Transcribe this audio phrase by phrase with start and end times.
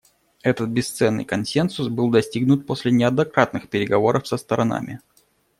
[0.41, 4.99] Этот бесценный консенсус был достигнут после неоднократных переговоров со сторонами.